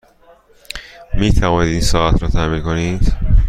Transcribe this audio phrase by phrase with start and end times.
[1.13, 3.13] می توانید این ساعت را تعمیر کنید؟